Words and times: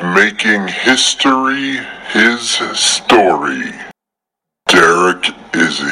Making 0.00 0.68
history 0.68 1.78
his 2.12 2.50
story, 2.78 3.72
Derek 4.68 5.26
Izzy. 5.54 5.84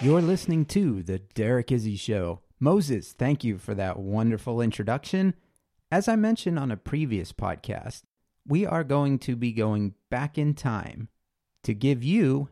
You're 0.00 0.22
listening 0.22 0.64
to 0.66 1.02
The 1.02 1.18
Derek 1.34 1.70
Izzy 1.70 1.96
Show. 1.96 2.40
Moses, 2.58 3.12
thank 3.12 3.44
you 3.44 3.58
for 3.58 3.74
that 3.74 3.98
wonderful 3.98 4.60
introduction. 4.60 5.34
As 5.92 6.08
I 6.08 6.16
mentioned 6.16 6.58
on 6.58 6.70
a 6.70 6.76
previous 6.76 7.32
podcast, 7.32 8.02
we 8.46 8.64
are 8.64 8.84
going 8.84 9.18
to 9.20 9.36
be 9.36 9.52
going 9.52 9.94
back 10.10 10.38
in 10.38 10.54
time 10.54 11.08
to 11.68 11.74
give 11.74 12.02
you 12.02 12.48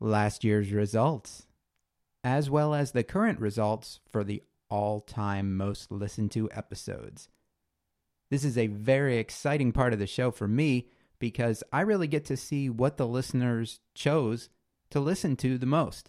last 0.00 0.42
year's 0.42 0.72
results, 0.72 1.46
as 2.24 2.48
well 2.48 2.72
as 2.72 2.92
the 2.92 3.04
current 3.04 3.38
results 3.38 4.00
for 4.10 4.24
the 4.24 4.42
all 4.70 5.02
time 5.02 5.54
most 5.54 5.92
listened 5.92 6.30
to 6.30 6.50
episodes. 6.52 7.28
This 8.30 8.44
is 8.44 8.56
a 8.56 8.68
very 8.68 9.18
exciting 9.18 9.70
part 9.70 9.92
of 9.92 9.98
the 9.98 10.06
show 10.06 10.30
for 10.30 10.48
me 10.48 10.88
because 11.18 11.62
I 11.74 11.82
really 11.82 12.06
get 12.06 12.24
to 12.24 12.38
see 12.38 12.70
what 12.70 12.96
the 12.96 13.06
listeners 13.06 13.80
chose 13.94 14.48
to 14.88 14.98
listen 14.98 15.36
to 15.36 15.58
the 15.58 15.66
most 15.66 16.08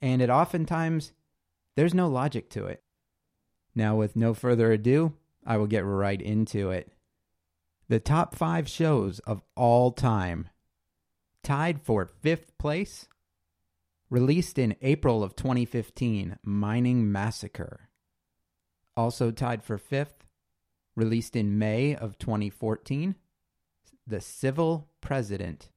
and 0.00 0.22
it 0.22 0.30
oftentimes 0.30 1.12
there's 1.74 1.92
no 1.92 2.08
logic 2.08 2.48
to 2.52 2.64
it. 2.64 2.82
Now, 3.74 3.96
with 3.96 4.16
no 4.16 4.32
further 4.32 4.72
ado, 4.72 5.12
I 5.44 5.58
will 5.58 5.66
get 5.66 5.84
right 5.84 6.22
into 6.22 6.70
it. 6.70 6.90
The 7.90 8.00
top 8.00 8.34
five 8.34 8.66
shows 8.66 9.18
of 9.26 9.42
all 9.54 9.92
time, 9.92 10.48
tied 11.46 11.80
for 11.80 12.04
fifth 12.04 12.58
place, 12.58 13.06
released 14.10 14.58
in 14.58 14.74
April 14.82 15.22
of 15.22 15.36
2015, 15.36 16.38
Mining 16.42 17.12
Massacre. 17.12 17.88
Also 18.96 19.30
tied 19.30 19.62
for 19.62 19.78
fifth, 19.78 20.26
released 20.96 21.36
in 21.36 21.56
May 21.56 21.94
of 21.94 22.18
2014, 22.18 23.14
The 24.08 24.20
Civil 24.20 24.88
President. 25.00 25.70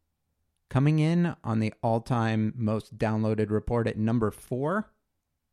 Coming 0.71 0.97
in 0.97 1.35
on 1.43 1.59
the 1.59 1.71
all 1.83 2.01
time 2.01 2.51
most 2.57 2.97
downloaded 2.97 3.51
report 3.51 3.87
at 3.87 3.95
number 3.95 4.31
four, 4.31 4.91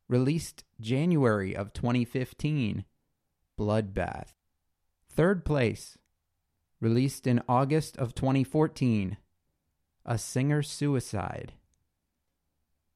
released 0.09 0.63
January 0.81 1.55
of 1.55 1.73
2015, 1.73 2.85
Bloodbath. 3.55 4.29
Third 5.11 5.45
place, 5.45 5.99
released 6.81 7.27
in 7.27 7.43
August 7.47 7.97
of 7.97 8.15
2014, 8.15 9.17
A 10.07 10.17
Singer 10.17 10.63
Suicide. 10.63 11.53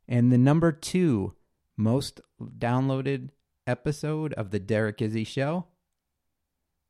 And 0.08 0.32
the 0.32 0.38
number 0.38 0.72
two 0.72 1.36
most 1.78 2.22
downloaded 2.42 3.30
episode 3.68 4.34
of 4.34 4.52
The 4.52 4.60
Derek 4.60 5.02
Izzy 5.02 5.24
Show, 5.24 5.68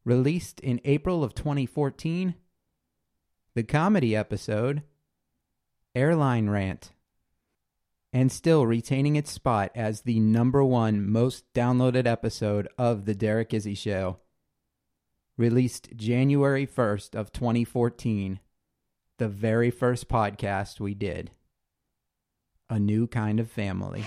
released 0.04 0.60
in 0.60 0.82
April 0.84 1.24
of 1.24 1.34
2014, 1.34 2.36
the 3.54 3.64
comedy 3.64 4.16
episode 4.16 4.84
Airline 5.94 6.50
Rant, 6.50 6.92
and 8.14 8.32
still 8.32 8.66
retaining 8.66 9.16
its 9.16 9.32
spot 9.32 9.72
as 9.76 10.02
the 10.02 10.20
number 10.20 10.64
one 10.64 11.10
most 11.10 11.52
downloaded 11.54 12.08
episode 12.08 12.68
of 12.78 13.06
The 13.06 13.16
Derek 13.16 13.54
Izzy 13.54 13.76
Show. 13.76 14.18
Released 15.38 15.96
January 15.96 16.68
1st 16.68 17.16
of 17.16 17.32
2014, 17.32 18.40
the 19.22 19.30
very 19.30 19.70
first 19.70 20.10
podcast 20.10 20.80
we 20.80 20.96
did. 20.96 21.30
A 22.72 22.80
new 22.80 23.06
kind 23.06 23.40
of 23.40 23.52
family. 23.52 24.04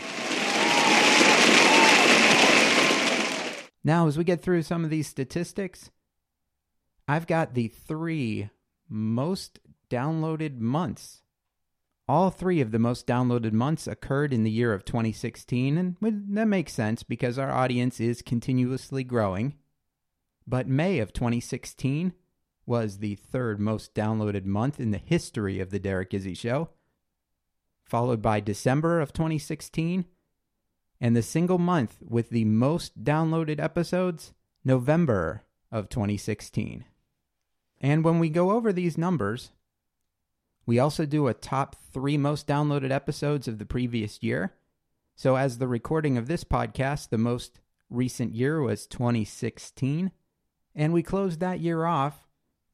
Now, 3.84 4.08
as 4.08 4.18
we 4.18 4.24
get 4.24 4.42
through 4.42 4.62
some 4.62 4.82
of 4.82 4.90
these 4.90 5.06
statistics, 5.06 5.92
I've 7.06 7.28
got 7.28 7.54
the 7.54 7.68
three 7.68 8.50
most 8.88 9.60
downloaded 9.88 10.58
months 10.58 11.22
all 12.06 12.30
three 12.30 12.60
of 12.60 12.70
the 12.70 12.78
most 12.78 13.06
downloaded 13.06 13.52
months 13.52 13.86
occurred 13.86 14.34
in 14.34 14.44
the 14.44 14.50
year 14.50 14.74
of 14.74 14.84
2016, 14.84 15.78
and 15.78 15.96
that 16.36 16.46
makes 16.46 16.74
sense 16.74 17.02
because 17.02 17.38
our 17.38 17.50
audience 17.50 17.98
is 17.98 18.20
continuously 18.20 19.04
growing. 19.04 19.54
But 20.46 20.68
May 20.68 20.98
of 20.98 21.14
2016 21.14 22.12
was 22.66 22.98
the 22.98 23.14
third 23.14 23.60
most 23.60 23.94
downloaded 23.94 24.44
month 24.44 24.80
in 24.80 24.90
the 24.90 24.98
history 24.98 25.60
of 25.60 25.70
The 25.70 25.78
Derek 25.78 26.14
Izzy 26.14 26.34
Show, 26.34 26.70
followed 27.84 28.22
by 28.22 28.40
December 28.40 29.00
of 29.00 29.12
2016, 29.12 30.06
and 31.00 31.16
the 31.16 31.22
single 31.22 31.58
month 31.58 31.98
with 32.00 32.30
the 32.30 32.44
most 32.44 33.04
downloaded 33.04 33.60
episodes, 33.60 34.32
November 34.64 35.42
of 35.70 35.88
2016. 35.88 36.84
And 37.80 38.04
when 38.04 38.18
we 38.18 38.30
go 38.30 38.52
over 38.52 38.72
these 38.72 38.96
numbers, 38.96 39.50
we 40.64 40.78
also 40.78 41.04
do 41.04 41.28
a 41.28 41.34
top 41.34 41.76
three 41.92 42.16
most 42.16 42.46
downloaded 42.46 42.90
episodes 42.90 43.46
of 43.46 43.58
the 43.58 43.66
previous 43.66 44.22
year. 44.22 44.54
So, 45.14 45.36
as 45.36 45.58
the 45.58 45.68
recording 45.68 46.16
of 46.16 46.26
this 46.26 46.44
podcast, 46.44 47.10
the 47.10 47.18
most 47.18 47.60
recent 47.90 48.34
year 48.34 48.60
was 48.62 48.86
2016. 48.86 50.10
And 50.74 50.92
we 50.92 51.02
closed 51.02 51.40
that 51.40 51.60
year 51.60 51.84
off 51.84 52.23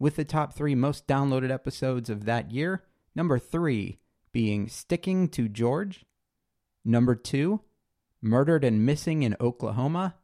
with 0.00 0.16
the 0.16 0.24
top 0.24 0.52
three 0.54 0.74
most 0.74 1.06
downloaded 1.06 1.52
episodes 1.52 2.10
of 2.10 2.24
that 2.24 2.50
year. 2.50 2.82
Number 3.14 3.38
three 3.38 4.00
being 4.32 4.68
Sticking 4.68 5.28
to 5.28 5.48
George. 5.48 6.04
Number 6.84 7.14
two, 7.14 7.60
Murdered 8.22 8.64
and 8.64 8.84
Missing 8.84 9.22
in 9.22 9.36
Oklahoma. 9.40 10.16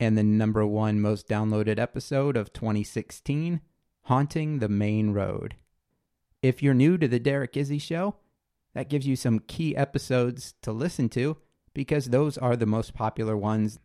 And 0.00 0.16
the 0.16 0.22
number 0.24 0.66
one 0.66 1.00
most 1.00 1.28
downloaded 1.28 1.78
episode 1.78 2.36
of 2.36 2.52
2016, 2.52 3.60
Haunting 4.04 4.58
the 4.58 4.68
Main 4.68 5.10
Road. 5.10 5.56
If 6.42 6.62
you're 6.62 6.74
new 6.74 6.98
to 6.98 7.06
the 7.06 7.20
Derek 7.20 7.56
Izzy 7.56 7.78
Show, 7.78 8.16
that 8.74 8.88
gives 8.88 9.06
you 9.06 9.14
some 9.14 9.40
key 9.40 9.76
episodes 9.76 10.54
to 10.62 10.72
listen 10.72 11.08
to 11.10 11.36
because 11.74 12.06
those 12.06 12.38
are 12.38 12.56
the 12.56 12.66
most 12.66 12.94
popular 12.94 13.36
ones. 13.36 13.78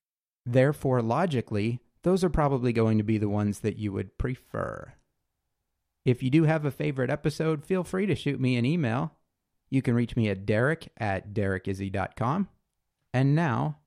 Therefore, 0.46 1.02
logically, 1.02 1.82
those 2.08 2.24
are 2.24 2.30
probably 2.30 2.72
going 2.72 2.98
to 2.98 3.04
be 3.04 3.18
the 3.18 3.28
ones 3.28 3.60
that 3.60 3.78
you 3.78 3.92
would 3.92 4.18
prefer. 4.18 4.94
If 6.06 6.24
you 6.24 6.30
do 6.30 6.44
have 6.44 6.64
a 6.64 6.72
favorite 6.72 7.10
episode, 7.10 7.66
feel 7.66 7.84
free 7.84 8.06
to 8.06 8.16
shoot 8.16 8.40
me 8.40 8.56
an 8.56 8.66
email. 8.66 9.12
You 9.70 9.82
can 9.82 9.94
reach 9.94 10.16
me 10.16 10.30
at 10.30 10.46
derek 10.46 10.88
at 10.96 11.34
derekizzy.com. 11.34 12.48
And 13.14 13.36
now, 13.36 13.80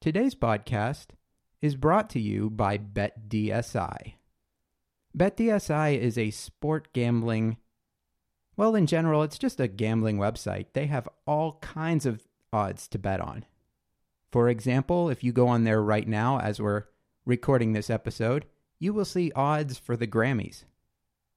today's 0.00 0.34
podcast 0.34 1.08
is 1.60 1.76
brought 1.76 2.08
to 2.10 2.18
you 2.18 2.48
by 2.48 2.78
BetDSI. 2.78 4.14
BetDSI 5.14 5.98
is 5.98 6.16
a 6.16 6.30
sport 6.30 6.88
gambling 6.94 7.58
well, 8.56 8.74
in 8.74 8.86
general, 8.86 9.22
it's 9.22 9.38
just 9.38 9.60
a 9.60 9.68
gambling 9.68 10.16
website. 10.18 10.66
They 10.72 10.86
have 10.86 11.08
all 11.26 11.58
kinds 11.60 12.04
of 12.04 12.26
odds 12.52 12.88
to 12.88 12.98
bet 12.98 13.20
on. 13.20 13.44
For 14.30 14.48
example, 14.48 15.10
if 15.10 15.22
you 15.22 15.32
go 15.32 15.48
on 15.48 15.64
there 15.64 15.82
right 15.82 16.06
now 16.06 16.38
as 16.40 16.60
we're 16.60 16.84
recording 17.30 17.72
this 17.72 17.88
episode, 17.88 18.44
you 18.80 18.92
will 18.92 19.04
see 19.04 19.30
odds 19.36 19.78
for 19.78 19.96
the 19.96 20.08
Grammys. 20.08 20.64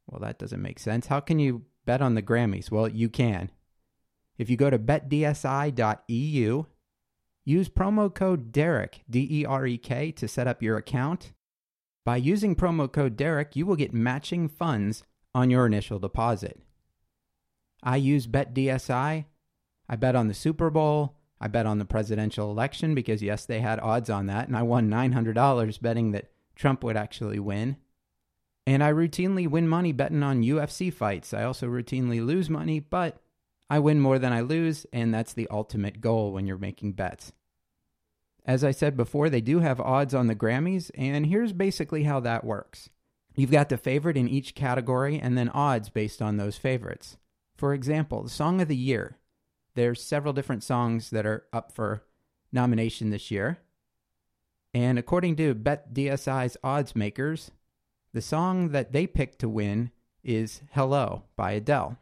Well, 0.07 0.19
that 0.21 0.39
doesn't 0.39 0.61
make 0.61 0.79
sense. 0.79 1.05
How 1.05 1.19
can 1.19 1.37
you 1.37 1.65
bet 1.85 2.01
on 2.01 2.15
the 2.15 2.21
Grammys? 2.23 2.71
Well, 2.71 2.87
you 2.87 3.09
can. 3.09 3.51
If 4.39 4.49
you 4.49 4.57
go 4.57 4.71
to 4.71 4.79
betdsi.eu, 4.79 6.65
use 7.45 7.69
promo 7.69 8.13
code 8.13 8.51
DEREK, 8.51 9.01
D 9.07 9.27
E 9.29 9.45
R 9.45 9.67
E 9.67 9.77
K, 9.77 10.11
to 10.13 10.27
set 10.27 10.47
up 10.47 10.63
your 10.63 10.77
account. 10.77 11.31
By 12.03 12.17
using 12.17 12.55
promo 12.55 12.91
code 12.91 13.15
DEREK, 13.15 13.55
you 13.55 13.67
will 13.67 13.75
get 13.75 13.93
matching 13.93 14.49
funds 14.49 15.03
on 15.35 15.51
your 15.51 15.67
initial 15.67 15.99
deposit. 15.99 16.59
I 17.83 17.97
use 17.97 18.25
BetDSI. 18.25 19.25
I 19.89 19.95
bet 19.95 20.15
on 20.15 20.27
the 20.27 20.33
Super 20.33 20.71
Bowl. 20.71 21.17
I 21.43 21.49
bet 21.49 21.65
on 21.65 21.77
the 21.77 21.83
presidential 21.83 22.49
election 22.49 22.95
because, 22.95 23.21
yes, 23.21 23.45
they 23.45 23.59
had 23.59 23.81
odds 23.81 24.09
on 24.09 24.27
that. 24.27 24.47
And 24.47 24.55
I 24.55 24.61
won 24.61 24.89
$900 24.89 25.81
betting 25.81 26.11
that 26.13 26.31
Trump 26.55 26.85
would 26.85 26.95
actually 26.95 27.37
win. 27.37 27.75
And 28.65 28.81
I 28.81 28.93
routinely 28.93 29.49
win 29.49 29.67
money 29.67 29.91
betting 29.91 30.23
on 30.23 30.41
UFC 30.41 30.91
fights. 30.91 31.33
I 31.33 31.43
also 31.43 31.67
routinely 31.67 32.25
lose 32.25 32.49
money, 32.49 32.79
but 32.79 33.21
I 33.69 33.79
win 33.79 33.99
more 33.99 34.19
than 34.19 34.31
I 34.31 34.39
lose, 34.39 34.85
and 34.93 35.13
that's 35.13 35.33
the 35.33 35.49
ultimate 35.51 35.99
goal 35.99 36.31
when 36.31 36.47
you're 36.47 36.57
making 36.57 36.93
bets. 36.93 37.33
As 38.45 38.63
I 38.63 38.71
said 38.71 38.95
before, 38.95 39.29
they 39.29 39.41
do 39.41 39.59
have 39.59 39.81
odds 39.81 40.13
on 40.13 40.27
the 40.27 40.35
Grammys, 40.35 40.91
and 40.95 41.25
here's 41.25 41.51
basically 41.51 42.03
how 42.03 42.21
that 42.21 42.45
works. 42.45 42.89
You've 43.35 43.51
got 43.51 43.67
the 43.67 43.77
favorite 43.77 44.15
in 44.15 44.29
each 44.29 44.55
category 44.55 45.19
and 45.19 45.37
then 45.37 45.49
odds 45.49 45.89
based 45.89 46.21
on 46.21 46.37
those 46.37 46.55
favorites. 46.55 47.17
For 47.57 47.73
example, 47.73 48.23
the 48.23 48.29
Song 48.29 48.61
of 48.61 48.69
the 48.69 48.77
Year. 48.77 49.17
There's 49.75 50.03
several 50.03 50.33
different 50.33 50.63
songs 50.63 51.09
that 51.09 51.25
are 51.25 51.45
up 51.51 51.71
for 51.71 52.03
nomination 52.51 53.09
this 53.09 53.31
year. 53.31 53.59
And 54.73 54.97
according 54.97 55.35
to 55.37 55.55
BetDSI's 55.55 56.57
odds 56.63 56.95
makers, 56.95 57.51
the 58.13 58.21
song 58.21 58.69
that 58.69 58.91
they 58.91 59.07
picked 59.07 59.39
to 59.39 59.49
win 59.49 59.91
is 60.23 60.61
Hello 60.71 61.23
by 61.35 61.51
Adele. 61.51 61.97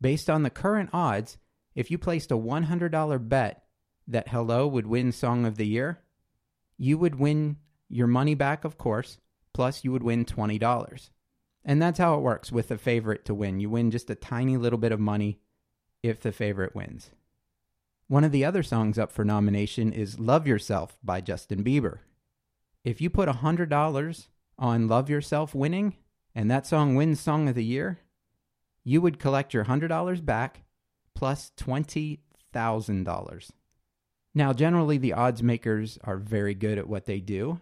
Based 0.00 0.28
on 0.28 0.42
the 0.42 0.50
current 0.50 0.90
odds, 0.92 1.38
if 1.74 1.90
you 1.90 1.98
placed 1.98 2.30
a 2.30 2.36
$100 2.36 3.28
bet 3.28 3.64
that 4.06 4.28
Hello 4.28 4.66
would 4.66 4.86
win 4.86 5.12
Song 5.12 5.44
of 5.44 5.56
the 5.56 5.66
Year, 5.66 6.00
you 6.76 6.98
would 6.98 7.14
win 7.16 7.56
your 7.88 8.06
money 8.06 8.34
back, 8.34 8.64
of 8.64 8.76
course, 8.76 9.18
plus 9.52 9.84
you 9.84 9.92
would 9.92 10.02
win 10.02 10.24
$20. 10.24 11.10
And 11.64 11.80
that's 11.80 11.98
how 11.98 12.14
it 12.16 12.20
works 12.22 12.52
with 12.52 12.70
a 12.70 12.78
favorite 12.78 13.24
to 13.24 13.34
win. 13.34 13.60
You 13.60 13.70
win 13.70 13.90
just 13.90 14.10
a 14.10 14.14
tiny 14.14 14.56
little 14.56 14.78
bit 14.78 14.92
of 14.92 15.00
money 15.00 15.38
if 16.04 16.20
the 16.20 16.32
favorite 16.32 16.74
wins. 16.74 17.10
One 18.08 18.24
of 18.24 18.30
the 18.30 18.44
other 18.44 18.62
songs 18.62 18.98
up 18.98 19.10
for 19.10 19.24
nomination 19.24 19.90
is 19.90 20.20
Love 20.20 20.46
Yourself 20.46 20.98
by 21.02 21.22
Justin 21.22 21.64
Bieber. 21.64 22.00
If 22.84 23.00
you 23.00 23.08
put 23.08 23.26
$100 23.26 24.26
on 24.58 24.86
Love 24.86 25.08
Yourself 25.08 25.54
winning 25.54 25.96
and 26.34 26.50
that 26.50 26.66
song 26.66 26.94
wins 26.94 27.20
Song 27.20 27.48
of 27.48 27.54
the 27.54 27.64
Year, 27.64 28.00
you 28.84 29.00
would 29.00 29.18
collect 29.18 29.54
your 29.54 29.64
$100 29.64 30.22
back 30.26 30.64
plus 31.14 31.50
$20,000. 31.56 33.50
Now, 34.34 34.52
generally, 34.52 34.98
the 34.98 35.14
odds 35.14 35.42
makers 35.42 35.98
are 36.04 36.18
very 36.18 36.54
good 36.54 36.76
at 36.76 36.88
what 36.88 37.06
they 37.06 37.20
do. 37.20 37.60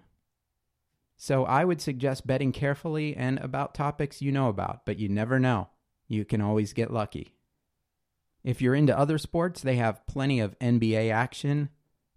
So 1.16 1.44
I 1.44 1.64
would 1.64 1.80
suggest 1.80 2.26
betting 2.26 2.50
carefully 2.50 3.14
and 3.14 3.38
about 3.38 3.72
topics 3.72 4.20
you 4.20 4.32
know 4.32 4.48
about, 4.48 4.84
but 4.84 4.98
you 4.98 5.08
never 5.08 5.38
know. 5.38 5.68
You 6.08 6.24
can 6.24 6.40
always 6.40 6.72
get 6.72 6.92
lucky. 6.92 7.36
If 8.44 8.60
you're 8.60 8.74
into 8.74 8.96
other 8.96 9.18
sports, 9.18 9.62
they 9.62 9.76
have 9.76 10.06
plenty 10.06 10.40
of 10.40 10.58
NBA 10.58 11.12
action, 11.12 11.68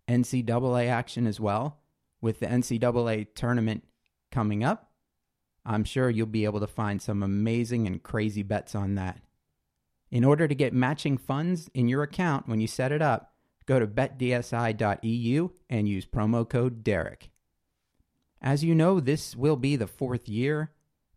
NCAA 0.07 0.87
action 0.87 1.27
as 1.27 1.39
well. 1.39 1.81
With 2.21 2.39
the 2.39 2.47
NCAA 2.47 3.27
tournament 3.35 3.83
coming 4.31 4.63
up, 4.63 4.91
I'm 5.65 5.83
sure 5.83 6.09
you'll 6.09 6.27
be 6.27 6.45
able 6.45 6.59
to 6.59 6.67
find 6.67 7.01
some 7.01 7.21
amazing 7.21 7.85
and 7.85 8.01
crazy 8.01 8.43
bets 8.43 8.73
on 8.73 8.95
that. 8.95 9.21
In 10.11 10.23
order 10.23 10.47
to 10.47 10.55
get 10.55 10.73
matching 10.73 11.17
funds 11.17 11.69
in 11.73 11.87
your 11.87 12.03
account 12.03 12.47
when 12.47 12.59
you 12.59 12.67
set 12.67 12.91
it 12.91 13.01
up, 13.01 13.33
go 13.65 13.79
to 13.79 13.87
betdsi.eu 13.87 15.49
and 15.69 15.89
use 15.89 16.05
promo 16.05 16.47
code 16.47 16.83
Derek. 16.83 17.31
As 18.41 18.63
you 18.63 18.75
know, 18.75 18.99
this 18.99 19.35
will 19.35 19.55
be 19.55 19.75
the 19.75 19.87
fourth 19.87 20.29
year 20.29 20.71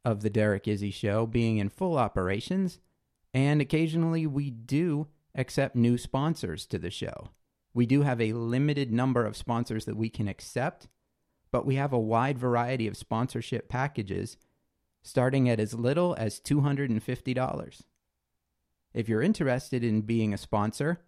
of 0.05 0.23
the 0.23 0.31
Derek 0.31 0.67
Izzy 0.67 0.91
Show 0.91 1.27
being 1.27 1.59
in 1.59 1.69
full 1.69 1.99
operations, 1.99 2.81
and 3.33 3.61
occasionally 3.61 4.27
we 4.27 4.51
do 4.51 5.09
accept 5.35 5.77
new 5.77 5.97
sponsors 5.99 6.67
to 6.67 6.79
the 6.79 6.91
show. 6.91 7.31
We 7.75 7.87
do 7.87 8.03
have 8.03 8.21
a 8.21 8.33
limited 8.33 8.93
number 8.93 9.25
of 9.25 9.37
sponsors 9.37 9.85
that 9.85 9.97
we 9.97 10.09
can 10.09 10.29
accept, 10.29 10.89
but 11.53 11.67
we 11.67 11.77
have 11.77 11.93
a 11.93 11.99
wide 11.99 12.39
variety 12.39 12.87
of 12.87 12.97
sponsorship 12.97 13.69
packages 13.69 14.37
starting 15.03 15.49
at 15.49 15.61
as 15.61 15.75
little 15.75 16.15
as 16.19 16.41
$250. 16.41 17.83
If 18.95 19.09
you're 19.09 19.23
interested 19.23 19.85
in 19.85 20.01
being 20.03 20.35
a 20.35 20.39
sponsor, 20.39 21.01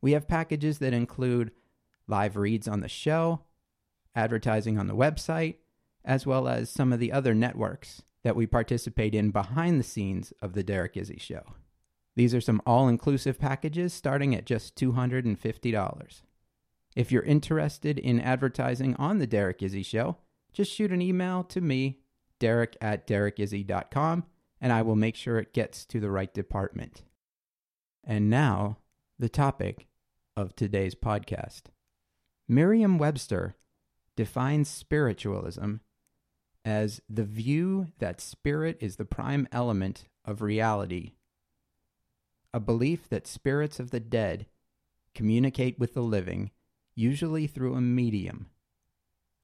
we 0.00 0.12
have 0.12 0.28
packages 0.28 0.78
that 0.78 0.94
include 0.94 1.50
live 2.06 2.36
reads 2.36 2.68
on 2.68 2.80
the 2.80 2.88
show, 2.88 3.40
advertising 4.14 4.78
on 4.78 4.86
the 4.86 4.96
website, 4.96 5.56
as 6.04 6.26
well 6.26 6.48
as 6.48 6.70
some 6.70 6.92
of 6.92 7.00
the 7.00 7.12
other 7.12 7.34
networks 7.34 8.02
that 8.24 8.36
we 8.36 8.46
participate 8.46 9.14
in 9.14 9.30
behind 9.30 9.78
the 9.78 9.84
scenes 9.84 10.32
of 10.42 10.52
The 10.52 10.62
Derek 10.62 10.96
Izzy 10.96 11.18
Show. 11.18 11.42
These 12.16 12.34
are 12.34 12.40
some 12.40 12.60
all 12.66 12.88
inclusive 12.88 13.38
packages 13.38 13.92
starting 13.92 14.34
at 14.34 14.44
just 14.44 14.76
$250. 14.76 16.22
If 16.96 17.12
you're 17.12 17.22
interested 17.22 17.98
in 17.98 18.20
advertising 18.20 18.96
on 18.96 19.18
The 19.18 19.26
Derek 19.26 19.62
Izzy 19.62 19.82
Show, 19.82 20.16
just 20.52 20.72
shoot 20.72 20.92
an 20.92 21.00
email 21.00 21.44
to 21.44 21.60
me, 21.60 22.00
derek 22.38 22.76
at 22.80 23.06
derekizzy.com, 23.06 24.24
and 24.60 24.72
I 24.72 24.82
will 24.82 24.96
make 24.96 25.16
sure 25.16 25.38
it 25.38 25.54
gets 25.54 25.84
to 25.86 26.00
the 26.00 26.10
right 26.10 26.32
department. 26.34 27.02
And 28.04 28.28
now, 28.28 28.78
the 29.18 29.28
topic 29.28 29.86
of 30.36 30.56
today's 30.56 30.94
podcast. 30.94 31.62
Merriam 32.48 32.98
Webster 32.98 33.56
defines 34.16 34.68
spiritualism 34.68 35.76
as 36.64 37.00
the 37.08 37.24
view 37.24 37.88
that 37.98 38.20
spirit 38.20 38.76
is 38.80 38.96
the 38.96 39.04
prime 39.04 39.48
element 39.50 40.06
of 40.24 40.42
reality, 40.42 41.12
a 42.52 42.60
belief 42.60 43.08
that 43.08 43.26
spirits 43.26 43.80
of 43.80 43.90
the 43.90 44.00
dead 44.00 44.46
communicate 45.14 45.78
with 45.78 45.94
the 45.94 46.02
living, 46.02 46.50
usually 46.94 47.46
through 47.46 47.74
a 47.74 47.80
medium, 47.80 48.50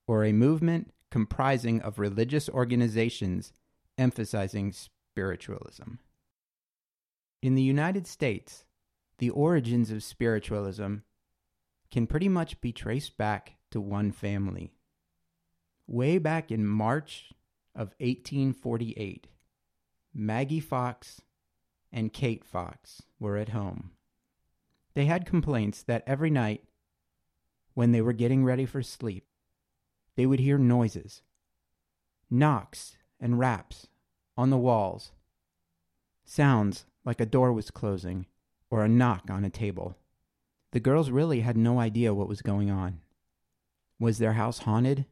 or 0.07 0.25
a 0.25 0.33
movement 0.33 0.93
comprising 1.11 1.81
of 1.81 1.99
religious 1.99 2.49
organizations 2.49 3.53
emphasizing 3.97 4.73
spiritualism. 4.73 5.95
In 7.43 7.55
the 7.55 7.63
United 7.63 8.07
States, 8.07 8.65
the 9.19 9.31
origins 9.31 9.91
of 9.91 10.03
spiritualism 10.03 10.97
can 11.91 12.07
pretty 12.07 12.29
much 12.29 12.61
be 12.61 12.73
traced 12.73 13.17
back 13.17 13.55
to 13.71 13.81
one 13.81 14.13
family. 14.13 14.76
Way 15.87 16.19
back 16.19 16.51
in 16.51 16.67
March 16.67 17.33
of 17.75 17.95
1848, 17.99 19.29
Maggie 20.13 20.61
Fox 20.61 21.21
and 21.93 22.13
Kate 22.13 22.45
Fox 22.45 23.03
were 23.21 23.37
at 23.37 23.51
home. 23.51 23.93
They 24.95 25.05
had 25.05 25.27
complaints 25.27 25.83
that 25.85 26.03
every 26.07 26.31
night, 26.31 26.65
when 27.75 27.93
they 27.93 28.01
were 28.01 28.13
getting 28.13 28.45
ready 28.45 28.65
for 28.65 28.83
sleep, 28.83 29.27
they 30.17 30.27
would 30.27 30.41
hear 30.41 30.59
noises, 30.59 31.23
knocks 32.31 32.97
and 33.21 33.39
raps 33.39 33.87
on 34.37 34.51
the 34.51 34.57
walls, 34.57 35.13
sounds 36.25 36.87
like 37.05 37.21
a 37.21 37.27
door 37.27 37.53
was 37.53 37.71
closing 37.71 38.27
or 38.71 38.85
a 38.85 38.89
knock 38.89 39.31
on 39.31 39.45
a 39.45 39.51
table. 39.51 39.97
The 40.73 40.81
girls 40.81 41.11
really 41.11 41.41
had 41.41 41.57
no 41.57 41.79
idea 41.79 42.13
what 42.13 42.29
was 42.29 42.43
going 42.43 42.71
on. 42.71 43.01
Was 44.01 44.19
their 44.19 44.33
house 44.33 44.59
haunted? 44.59 45.07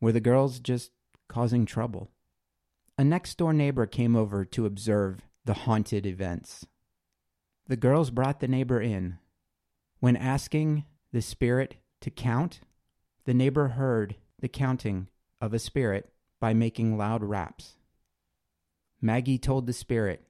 Were 0.00 0.12
the 0.12 0.20
girls 0.20 0.60
just 0.60 0.92
causing 1.28 1.66
trouble? 1.66 2.10
A 2.96 3.04
next 3.04 3.36
door 3.36 3.52
neighbor 3.52 3.86
came 3.86 4.14
over 4.14 4.44
to 4.44 4.66
observe 4.66 5.22
the 5.44 5.54
haunted 5.54 6.06
events. 6.06 6.66
The 7.66 7.76
girls 7.76 8.10
brought 8.10 8.40
the 8.40 8.48
neighbor 8.48 8.80
in. 8.80 9.18
When 10.00 10.16
asking 10.16 10.84
the 11.12 11.22
spirit 11.22 11.76
to 12.00 12.10
count, 12.10 12.60
the 13.24 13.34
neighbor 13.34 13.68
heard 13.68 14.16
the 14.40 14.48
counting 14.48 15.08
of 15.40 15.52
a 15.52 15.58
spirit 15.58 16.12
by 16.40 16.54
making 16.54 16.96
loud 16.96 17.22
raps. 17.22 17.76
Maggie 19.00 19.38
told 19.38 19.66
the 19.66 19.72
spirit, 19.72 20.24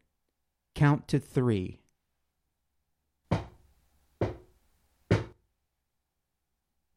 Count 0.75 1.09
to 1.09 1.19
three. 1.19 1.81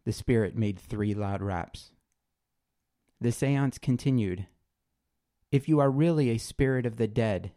The 0.03 0.11
spirit 0.11 0.57
made 0.57 0.79
three 0.79 1.13
loud 1.13 1.41
raps. 1.41 1.91
The 3.21 3.31
seance 3.31 3.77
continued. 3.77 4.47
If 5.51 5.69
you 5.69 5.79
are 5.79 5.91
really 5.91 6.31
a 6.31 6.39
spirit 6.39 6.87
of 6.87 6.95
the 6.95 7.07
dead, 7.07 7.51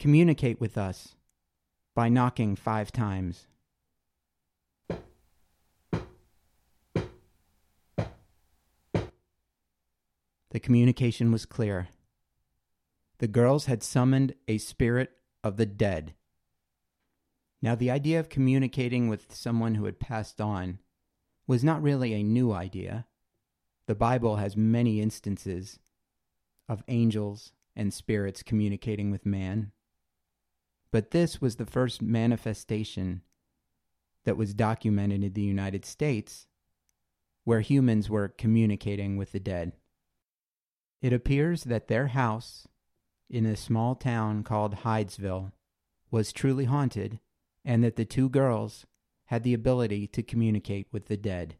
communicate 0.00 0.60
with 0.60 0.76
us 0.76 1.14
by 1.94 2.08
knocking 2.08 2.56
five 2.56 2.90
times. 2.90 3.46
The 10.50 10.60
communication 10.60 11.30
was 11.30 11.46
clear. 11.46 11.88
The 13.18 13.28
girls 13.28 13.66
had 13.66 13.84
summoned 13.84 14.34
a 14.48 14.58
spirit 14.58 15.12
of 15.44 15.58
the 15.58 15.66
dead. 15.66 16.14
Now, 17.62 17.76
the 17.76 17.92
idea 17.92 18.18
of 18.18 18.28
communicating 18.28 19.06
with 19.06 19.32
someone 19.32 19.76
who 19.76 19.84
had 19.84 20.00
passed 20.00 20.40
on 20.40 20.80
was 21.46 21.62
not 21.62 21.82
really 21.82 22.14
a 22.14 22.24
new 22.24 22.52
idea. 22.52 23.06
The 23.88 23.94
Bible 23.94 24.36
has 24.36 24.54
many 24.54 25.00
instances 25.00 25.78
of 26.68 26.84
angels 26.88 27.54
and 27.74 27.92
spirits 27.92 28.42
communicating 28.42 29.10
with 29.10 29.24
man. 29.24 29.72
But 30.92 31.10
this 31.10 31.40
was 31.40 31.56
the 31.56 31.64
first 31.64 32.02
manifestation 32.02 33.22
that 34.26 34.36
was 34.36 34.52
documented 34.52 35.24
in 35.24 35.32
the 35.32 35.40
United 35.40 35.86
States 35.86 36.46
where 37.44 37.62
humans 37.62 38.10
were 38.10 38.28
communicating 38.28 39.16
with 39.16 39.32
the 39.32 39.40
dead. 39.40 39.72
It 41.00 41.14
appears 41.14 41.64
that 41.64 41.88
their 41.88 42.08
house 42.08 42.68
in 43.30 43.46
a 43.46 43.56
small 43.56 43.94
town 43.94 44.42
called 44.42 44.84
Hydesville 44.84 45.52
was 46.10 46.30
truly 46.30 46.66
haunted 46.66 47.20
and 47.64 47.82
that 47.82 47.96
the 47.96 48.04
two 48.04 48.28
girls 48.28 48.84
had 49.28 49.44
the 49.44 49.54
ability 49.54 50.06
to 50.08 50.22
communicate 50.22 50.88
with 50.92 51.06
the 51.06 51.16
dead. 51.16 51.56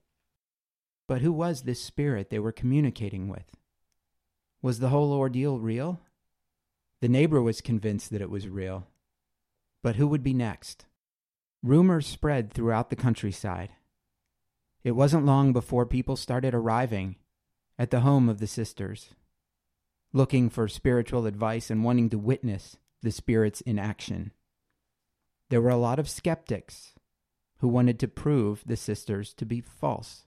But 1.08 1.22
who 1.22 1.32
was 1.32 1.62
this 1.62 1.82
spirit 1.82 2.30
they 2.30 2.38
were 2.38 2.52
communicating 2.52 3.28
with? 3.28 3.56
Was 4.62 4.78
the 4.78 4.90
whole 4.90 5.12
ordeal 5.12 5.58
real? 5.58 6.00
The 7.00 7.08
neighbor 7.08 7.40
was 7.40 7.60
convinced 7.60 8.10
that 8.10 8.20
it 8.20 8.30
was 8.30 8.46
real. 8.46 8.86
But 9.82 9.96
who 9.96 10.06
would 10.06 10.22
be 10.22 10.34
next? 10.34 10.84
Rumors 11.62 12.06
spread 12.06 12.52
throughout 12.52 12.90
the 12.90 12.96
countryside. 12.96 13.70
It 14.84 14.92
wasn't 14.92 15.24
long 15.24 15.52
before 15.52 15.86
people 15.86 16.14
started 16.14 16.54
arriving 16.54 17.16
at 17.78 17.90
the 17.90 18.00
home 18.00 18.28
of 18.28 18.38
the 18.38 18.46
sisters, 18.46 19.10
looking 20.12 20.50
for 20.50 20.68
spiritual 20.68 21.26
advice 21.26 21.70
and 21.70 21.84
wanting 21.84 22.10
to 22.10 22.18
witness 22.18 22.76
the 23.02 23.10
spirits 23.10 23.60
in 23.62 23.78
action. 23.78 24.32
There 25.48 25.62
were 25.62 25.70
a 25.70 25.76
lot 25.76 25.98
of 25.98 26.08
skeptics 26.08 26.92
who 27.58 27.68
wanted 27.68 27.98
to 28.00 28.08
prove 28.08 28.62
the 28.66 28.76
sisters 28.76 29.32
to 29.34 29.46
be 29.46 29.60
false. 29.60 30.24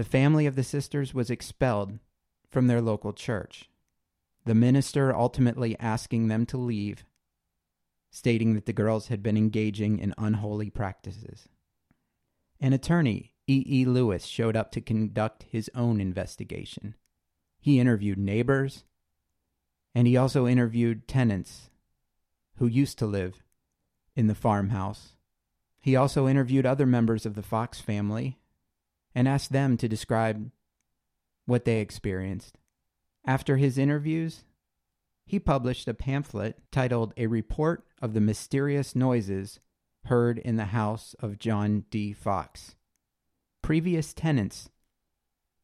The 0.00 0.04
family 0.04 0.46
of 0.46 0.56
the 0.56 0.64
sisters 0.64 1.12
was 1.12 1.28
expelled 1.28 1.98
from 2.48 2.68
their 2.68 2.80
local 2.80 3.12
church, 3.12 3.68
the 4.46 4.54
minister 4.54 5.14
ultimately 5.14 5.78
asking 5.78 6.28
them 6.28 6.46
to 6.46 6.56
leave, 6.56 7.04
stating 8.10 8.54
that 8.54 8.64
the 8.64 8.72
girls 8.72 9.08
had 9.08 9.22
been 9.22 9.36
engaging 9.36 9.98
in 9.98 10.14
unholy 10.16 10.70
practices. 10.70 11.50
An 12.62 12.72
attorney, 12.72 13.34
E. 13.46 13.62
E. 13.66 13.84
Lewis, 13.84 14.24
showed 14.24 14.56
up 14.56 14.72
to 14.72 14.80
conduct 14.80 15.42
his 15.42 15.70
own 15.74 16.00
investigation. 16.00 16.94
He 17.60 17.78
interviewed 17.78 18.16
neighbors, 18.16 18.84
and 19.94 20.06
he 20.06 20.16
also 20.16 20.46
interviewed 20.46 21.08
tenants 21.08 21.68
who 22.56 22.66
used 22.66 22.98
to 23.00 23.06
live 23.06 23.42
in 24.16 24.28
the 24.28 24.34
farmhouse. 24.34 25.16
He 25.78 25.94
also 25.94 26.26
interviewed 26.26 26.64
other 26.64 26.86
members 26.86 27.26
of 27.26 27.34
the 27.34 27.42
Fox 27.42 27.82
family 27.82 28.38
and 29.14 29.28
asked 29.28 29.52
them 29.52 29.76
to 29.76 29.88
describe 29.88 30.50
what 31.46 31.64
they 31.64 31.80
experienced. 31.80 32.58
After 33.24 33.56
his 33.56 33.76
interviews, 33.76 34.44
he 35.26 35.38
published 35.38 35.88
a 35.88 35.94
pamphlet 35.94 36.58
titled 36.70 37.12
A 37.16 37.26
Report 37.26 37.84
of 38.00 38.14
the 38.14 38.20
Mysterious 38.20 38.96
Noises 38.96 39.60
Heard 40.04 40.38
in 40.38 40.56
the 40.56 40.66
House 40.66 41.14
of 41.20 41.38
John 41.38 41.84
D. 41.90 42.12
Fox. 42.12 42.74
Previous 43.62 44.14
tenants 44.14 44.70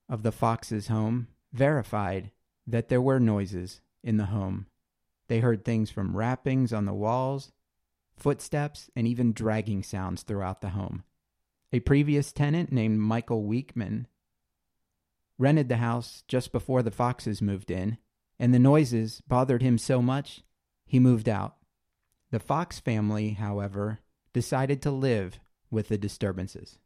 of 0.08 0.22
the 0.22 0.32
Fox's 0.32 0.88
home 0.88 1.28
verified 1.52 2.30
that 2.66 2.88
there 2.88 3.00
were 3.00 3.18
noises 3.18 3.80
in 4.02 4.18
the 4.18 4.26
home. 4.26 4.66
They 5.28 5.40
heard 5.40 5.64
things 5.64 5.90
from 5.90 6.16
rappings 6.16 6.72
on 6.72 6.84
the 6.84 6.94
walls, 6.94 7.52
footsteps, 8.16 8.90
and 8.94 9.08
even 9.08 9.32
dragging 9.32 9.82
sounds 9.82 10.22
throughout 10.22 10.60
the 10.60 10.70
home. 10.70 11.04
A 11.72 11.80
previous 11.80 12.32
tenant 12.32 12.70
named 12.72 12.98
Michael 13.00 13.44
Weekman 13.44 14.06
rented 15.38 15.68
the 15.68 15.76
house 15.76 16.22
just 16.28 16.52
before 16.52 16.82
the 16.82 16.90
Foxes 16.90 17.42
moved 17.42 17.70
in, 17.70 17.98
and 18.38 18.54
the 18.54 18.58
noises 18.58 19.22
bothered 19.26 19.62
him 19.62 19.78
so 19.78 20.00
much 20.00 20.42
he 20.86 20.98
moved 20.98 21.28
out. 21.28 21.56
The 22.30 22.38
Fox 22.38 22.78
family, 22.78 23.30
however, 23.30 24.00
decided 24.32 24.80
to 24.82 24.90
live 24.90 25.40
with 25.70 25.88
the 25.88 25.98
disturbances. 25.98 26.78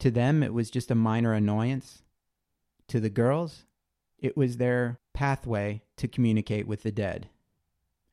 To 0.00 0.10
them, 0.10 0.42
it 0.42 0.52
was 0.52 0.70
just 0.70 0.90
a 0.90 0.94
minor 0.94 1.32
annoyance. 1.32 2.02
To 2.88 3.00
the 3.00 3.10
girls, 3.10 3.64
it 4.18 4.36
was 4.36 4.56
their 4.56 5.00
pathway 5.12 5.82
to 5.96 6.08
communicate 6.08 6.66
with 6.66 6.82
the 6.82 6.92
dead. 6.92 7.28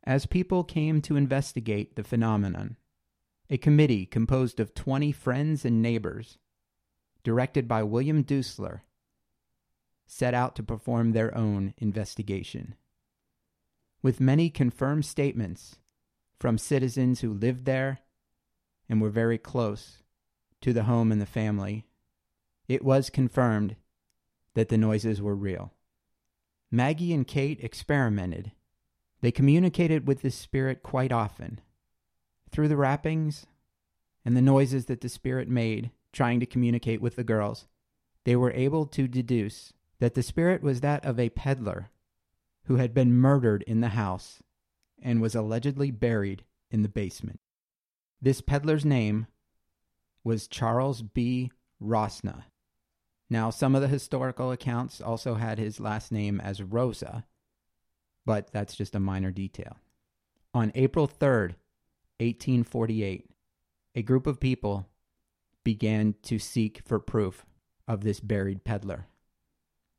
As 0.04 0.26
people 0.26 0.64
came 0.64 1.02
to 1.02 1.16
investigate 1.16 1.96
the 1.96 2.04
phenomenon, 2.04 2.78
a 3.52 3.58
committee 3.58 4.06
composed 4.06 4.62
of 4.62 4.74
20 4.74 5.12
friends 5.12 5.66
and 5.66 5.82
neighbors, 5.82 6.38
directed 7.22 7.68
by 7.68 7.84
William 7.84 8.24
Duesler, 8.24 8.80
set 10.08 10.34
out 10.34 10.56
to 10.56 10.64
perform 10.64 11.12
their 11.12 11.36
own 11.38 11.74
investigation. 11.78 12.76
With 14.02 14.22
many 14.22 14.50
confirmed 14.50 15.04
statements 15.04 15.76
from 16.40 16.58
citizens 16.58 17.20
who 17.20 17.34
lived 17.34 17.66
there 17.66 18.00
and 18.88 19.02
were 19.02 19.10
very 19.10 19.38
close 19.38 19.98
to 20.62 20.72
the 20.72 20.84
home 20.84 21.12
and 21.12 21.22
the 21.22 21.26
family, 21.26 21.86
it 22.70 22.86
was 22.86 23.10
confirmed 23.10 23.76
that 24.54 24.70
the 24.70 24.78
noises 24.78 25.22
were 25.22 25.36
real. 25.36 25.74
Maggie 26.72 27.14
and 27.14 27.28
Kate 27.28 27.60
experimented. 27.62 28.54
They 29.20 29.32
communicated 29.32 30.08
with 30.08 30.22
the 30.22 30.32
spirit 30.32 30.84
quite 30.84 31.12
often. 31.12 31.60
Through 32.52 32.68
the 32.68 32.78
rappings 32.78 33.46
and 34.26 34.36
the 34.36 34.42
noises 34.42 34.86
that 34.86 35.02
the 35.02 35.10
spirit 35.10 35.48
made 35.48 35.92
trying 36.12 36.40
to 36.40 36.46
communicate 36.46 37.02
with 37.02 37.16
the 37.16 37.24
girls, 37.24 37.68
they 38.26 38.36
were 38.36 38.52
able 38.52 38.86
to 38.88 39.08
deduce 39.08 39.74
that 40.00 40.14
the 40.14 40.24
spirit 40.24 40.62
was 40.62 40.82
that 40.82 41.06
of 41.06 41.20
a 41.20 41.30
peddler 41.30 41.90
who 42.66 42.76
had 42.76 42.94
been 42.94 43.14
murdered 43.14 43.64
in 43.64 43.82
the 43.82 43.90
house 43.90 44.42
and 45.02 45.22
was 45.22 45.36
allegedly 45.36 45.92
buried 45.92 46.44
in 46.70 46.82
the 46.82 46.90
basement. 46.90 47.40
This 48.22 48.42
peddler's 48.42 48.86
name 48.86 49.28
was 50.24 50.48
Charles 50.48 51.02
B. 51.02 51.52
Rosna. 51.82 52.46
Now, 53.30 53.50
some 53.50 53.76
of 53.76 53.82
the 53.82 53.88
historical 53.88 54.52
accounts 54.52 55.02
also 55.02 55.36
had 55.36 55.58
his 55.58 55.80
last 55.80 56.12
name 56.12 56.40
as 56.42 56.62
Rosa, 56.62 57.26
but 58.26 58.52
that's 58.52 58.76
just 58.76 58.94
a 58.94 59.00
minor 59.00 59.32
detail. 59.32 59.78
On 60.54 60.72
April 60.76 61.08
3rd, 61.08 61.56
1848, 62.22 63.30
a 63.96 64.02
group 64.04 64.28
of 64.28 64.40
people 64.40 64.88
began 65.64 66.16
to 66.24 66.38
seek 66.38 66.82
for 66.86 67.00
proof 67.00 67.46
of 67.88 68.04
this 68.04 68.20
buried 68.20 68.64
peddler. 68.64 69.08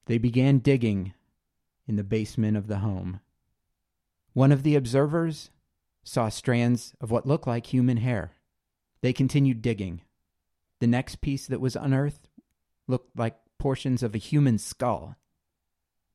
They 0.07 0.19
began 0.19 0.59
digging 0.59 1.15
in 1.87 1.97
the 1.97 2.05
basement 2.05 2.57
of 2.57 2.69
the 2.69 2.79
home. 2.79 3.21
One 4.35 4.53
of 4.53 4.63
the 4.63 4.77
observers 4.77 5.51
saw 6.05 6.29
strands 6.29 6.95
of 7.01 7.11
what 7.11 7.27
looked 7.27 7.47
like 7.47 7.67
human 7.67 7.99
hair. 7.99 8.33
They 9.01 9.13
continued 9.13 9.61
digging. 9.61 10.03
The 10.81 10.87
next 10.87 11.21
piece 11.21 11.47
that 11.47 11.61
was 11.61 11.77
unearthed 11.77 12.29
looked 12.87 13.19
like 13.19 13.37
portions 13.59 14.03
of 14.03 14.15
a 14.15 14.19
human 14.19 14.59
skull. 14.59 15.17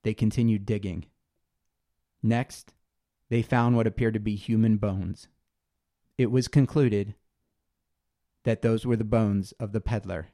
They 0.03 0.13
continued 0.13 0.65
digging. 0.65 1.05
Next, 2.23 2.73
they 3.29 3.41
found 3.41 3.75
what 3.75 3.87
appeared 3.87 4.13
to 4.13 4.19
be 4.19 4.35
human 4.35 4.77
bones. 4.77 5.27
It 6.17 6.31
was 6.31 6.47
concluded 6.47 7.15
that 8.43 8.61
those 8.61 8.85
were 8.85 8.95
the 8.95 9.03
bones 9.03 9.51
of 9.59 9.71
the 9.71 9.81
peddler 9.81 10.29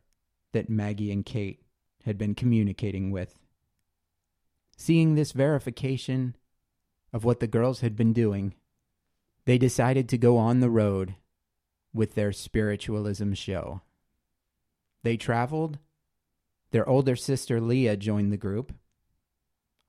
that 0.54 0.70
Maggie 0.70 1.12
and 1.12 1.26
Kate 1.26 1.62
had 2.06 2.18
been 2.18 2.36
communicating 2.36 3.12
with. 3.12 3.40
Seeing 4.78 5.16
this 5.16 5.32
verification 5.32 6.36
of 7.12 7.24
what 7.24 7.40
the 7.40 7.48
girls 7.48 7.82
had 7.82 7.96
been 7.96 8.14
doing, 8.14 8.54
they 9.46 9.58
decided 9.58 10.08
to 10.10 10.18
go 10.18 10.38
on 10.38 10.60
the 10.60 10.70
road 10.70 11.16
with 11.94 12.16
their 12.16 12.32
spiritualism 12.32 13.34
show. 13.34 13.82
They 15.04 15.18
traveled. 15.18 15.80
Their 16.72 16.88
older 16.88 17.16
sister 17.16 17.62
Leah 17.62 17.98
joined 17.98 18.32
the 18.32 18.38
group. 18.38 18.74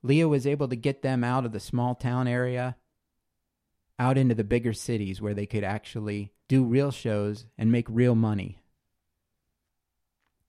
Leah 0.03 0.29
was 0.29 0.47
able 0.47 0.69
to 0.69 0.77
get 0.77 1.03
them 1.03 1.25
out 1.25 1.47
of 1.47 1.53
the 1.53 1.61
small 1.61 1.95
town 1.95 2.29
area, 2.29 2.77
out 3.99 4.19
into 4.19 4.35
the 4.35 4.45
bigger 4.45 4.73
cities 4.73 5.21
where 5.21 5.35
they 5.35 5.47
could 5.47 5.65
actually 5.65 6.33
do 6.49 6.65
real 6.65 6.91
shows 6.91 7.47
and 7.57 7.71
make 7.71 7.87
real 7.89 8.15
money. 8.15 8.59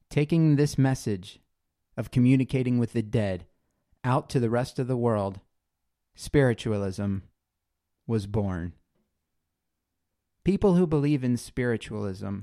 Taking 0.10 0.56
this 0.56 0.78
message 0.78 1.40
of 1.98 2.12
communicating 2.12 2.80
with 2.80 2.94
the 2.94 3.02
dead 3.02 3.46
out 4.04 4.30
to 4.30 4.40
the 4.40 4.50
rest 4.50 4.80
of 4.80 4.88
the 4.88 4.98
world, 4.98 5.40
spiritualism 6.16 7.18
was 8.08 8.28
born. 8.28 8.74
People 10.44 10.76
who 10.76 10.86
believe 10.86 11.24
in 11.24 11.38
spiritualism 11.38 12.40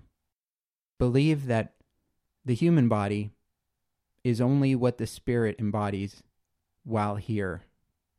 believe 0.98 1.46
that 1.46 1.74
the 2.44 2.54
human 2.54 2.88
body 2.88 3.30
is 4.24 4.40
only 4.40 4.74
what 4.74 4.98
the 4.98 5.06
spirit 5.06 5.56
embodies 5.58 6.22
while 6.84 7.16
here. 7.16 7.62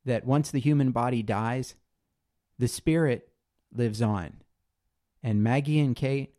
That 0.05 0.25
once 0.25 0.51
the 0.51 0.59
human 0.59 0.91
body 0.91 1.21
dies, 1.21 1.75
the 2.57 2.67
spirit 2.67 3.29
lives 3.73 4.01
on. 4.01 4.41
And 5.21 5.43
Maggie 5.43 5.79
and 5.79 5.95
Kate 5.95 6.35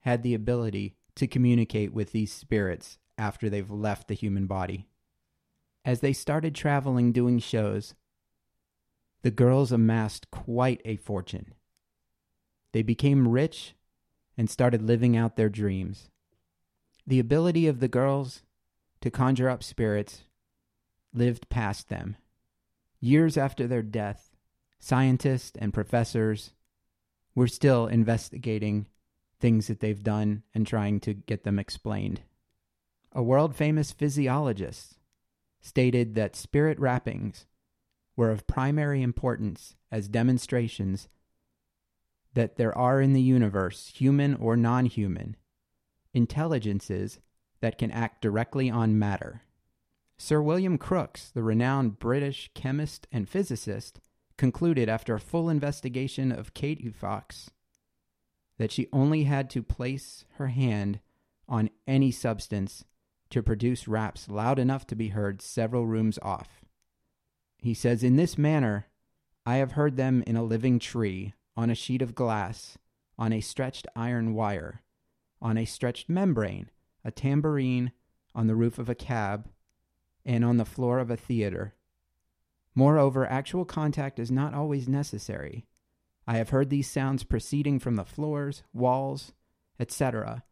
had 0.00 0.22
the 0.22 0.34
ability 0.34 0.96
to 1.16 1.26
communicate 1.26 1.92
with 1.92 2.12
these 2.12 2.32
spirits 2.32 2.98
after 3.16 3.50
they've 3.50 3.70
left 3.70 4.08
the 4.08 4.14
human 4.14 4.46
body. 4.46 4.86
As 5.84 6.00
they 6.00 6.12
started 6.12 6.54
traveling 6.54 7.12
doing 7.12 7.38
shows, 7.38 7.94
the 9.22 9.30
girls 9.30 9.72
amassed 9.72 10.30
quite 10.30 10.80
a 10.84 10.96
fortune. 10.96 11.54
They 12.72 12.82
became 12.82 13.28
rich 13.28 13.74
and 14.36 14.48
started 14.48 14.82
living 14.82 15.16
out 15.16 15.36
their 15.36 15.48
dreams. 15.48 16.10
The 17.06 17.18
ability 17.18 17.66
of 17.66 17.80
the 17.80 17.88
girls 17.88 18.42
to 19.00 19.10
conjure 19.10 19.48
up 19.48 19.62
spirits 19.62 20.22
lived 21.12 21.48
past 21.48 21.88
them. 21.88 22.16
Years 23.00 23.36
after 23.36 23.66
their 23.66 23.82
death, 23.82 24.27
scientists 24.78 25.56
and 25.58 25.74
professors 25.74 26.52
were 27.34 27.48
still 27.48 27.86
investigating 27.86 28.86
things 29.40 29.68
that 29.68 29.80
they've 29.80 30.02
done 30.02 30.42
and 30.54 30.66
trying 30.66 31.00
to 31.00 31.14
get 31.14 31.44
them 31.44 31.58
explained. 31.58 32.20
A 33.12 33.22
world 33.22 33.54
famous 33.54 33.92
physiologist 33.92 34.98
stated 35.60 36.14
that 36.14 36.36
spirit 36.36 36.78
rappings 36.78 37.46
were 38.16 38.30
of 38.30 38.46
primary 38.46 39.02
importance 39.02 39.76
as 39.90 40.08
demonstrations 40.08 41.08
that 42.34 42.56
there 42.56 42.76
are 42.76 43.00
in 43.00 43.12
the 43.12 43.22
universe, 43.22 43.92
human 43.94 44.34
or 44.34 44.56
non 44.56 44.86
human, 44.86 45.36
intelligences 46.12 47.20
that 47.60 47.78
can 47.78 47.90
act 47.90 48.20
directly 48.20 48.70
on 48.70 48.98
matter. 48.98 49.42
Sir 50.16 50.42
William 50.42 50.78
Crookes, 50.78 51.32
the 51.32 51.42
renowned 51.42 51.98
British 51.98 52.50
chemist 52.54 53.06
and 53.12 53.28
physicist, 53.28 54.00
concluded 54.38 54.88
after 54.88 55.14
a 55.14 55.20
full 55.20 55.50
investigation 55.50 56.32
of 56.32 56.54
Katie 56.54 56.88
Fox 56.88 57.50
that 58.56 58.72
she 58.72 58.88
only 58.92 59.24
had 59.24 59.50
to 59.50 59.62
place 59.62 60.24
her 60.36 60.46
hand 60.46 61.00
on 61.48 61.70
any 61.86 62.10
substance 62.10 62.84
to 63.30 63.42
produce 63.42 63.86
raps 63.86 64.28
loud 64.28 64.58
enough 64.58 64.86
to 64.86 64.96
be 64.96 65.08
heard 65.08 65.42
several 65.42 65.86
rooms 65.86 66.18
off. 66.22 66.64
He 67.58 67.74
says, 67.74 68.02
In 68.02 68.16
this 68.16 68.38
manner, 68.38 68.86
I 69.44 69.56
have 69.56 69.72
heard 69.72 69.96
them 69.96 70.22
in 70.26 70.36
a 70.36 70.42
living 70.42 70.78
tree, 70.78 71.34
on 71.56 71.70
a 71.70 71.74
sheet 71.74 72.02
of 72.02 72.14
glass, 72.14 72.78
on 73.18 73.32
a 73.32 73.40
stretched 73.40 73.86
iron 73.96 74.34
wire, 74.34 74.82
on 75.42 75.58
a 75.58 75.64
stretched 75.64 76.08
membrane, 76.08 76.70
a 77.04 77.10
tambourine, 77.10 77.92
on 78.34 78.46
the 78.46 78.54
roof 78.54 78.78
of 78.78 78.88
a 78.88 78.94
cab, 78.94 79.48
and 80.24 80.44
on 80.44 80.56
the 80.56 80.64
floor 80.64 80.98
of 80.98 81.10
a 81.10 81.16
theater. 81.16 81.74
Moreover, 82.78 83.26
actual 83.26 83.64
contact 83.64 84.20
is 84.20 84.30
not 84.30 84.54
always 84.54 84.88
necessary. 84.88 85.66
I 86.28 86.36
have 86.36 86.50
heard 86.50 86.70
these 86.70 86.88
sounds 86.88 87.24
proceeding 87.24 87.80
from 87.80 87.96
the 87.96 88.04
floors, 88.04 88.62
walls, 88.72 89.32
etc., 89.80 90.44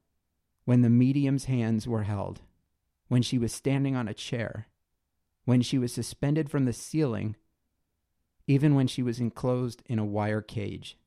when 0.64 0.82
the 0.82 0.90
medium's 0.90 1.44
hands 1.44 1.86
were 1.86 2.02
held, 2.02 2.40
when 3.06 3.22
she 3.22 3.38
was 3.38 3.52
standing 3.52 3.94
on 3.94 4.08
a 4.08 4.12
chair, 4.12 4.66
when 5.44 5.62
she 5.62 5.78
was 5.78 5.92
suspended 5.92 6.50
from 6.50 6.64
the 6.64 6.72
ceiling, 6.72 7.36
even 8.48 8.74
when 8.74 8.88
she 8.88 9.04
was 9.04 9.20
enclosed 9.20 9.84
in 9.86 10.00
a 10.00 10.04
wire 10.04 10.42
cage. 10.42 10.98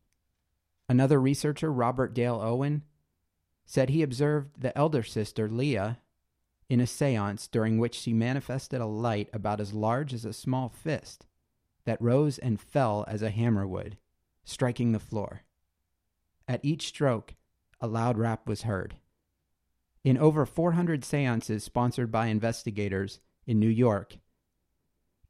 Another 0.88 1.20
researcher, 1.20 1.70
Robert 1.70 2.14
Dale 2.14 2.40
Owen, 2.42 2.84
said 3.66 3.90
he 3.90 4.04
observed 4.04 4.62
the 4.62 4.78
elder 4.78 5.04
sister, 5.04 5.50
Leah, 5.50 6.00
in 6.70 6.80
a 6.80 6.88
seance 6.88 7.48
during 7.48 7.80
which 7.80 7.96
she 7.96 8.14
manifested 8.14 8.80
a 8.80 8.86
light 8.86 9.28
about 9.34 9.60
as 9.60 9.74
large 9.74 10.14
as 10.14 10.24
a 10.24 10.34
small 10.34 10.70
fist 10.70 11.26
that 11.86 12.02
rose 12.02 12.38
and 12.38 12.62
fell 12.62 13.04
as 13.08 13.22
a 13.22 13.32
hammer 13.32 13.68
would, 13.68 13.98
striking 14.44 14.92
the 14.92 15.00
floor. 15.00 15.42
At 16.48 16.64
each 16.64 16.88
stroke, 16.88 17.34
a 17.82 17.88
loud 17.88 18.18
rap 18.18 18.48
was 18.48 18.64
heard. 18.64 18.96
In 20.04 20.18
over 20.18 20.46
400 20.46 21.04
seances 21.04 21.64
sponsored 21.64 22.12
by 22.12 22.28
investigators 22.28 23.20
in 23.46 23.60
New 23.60 23.70
York, 23.70 24.18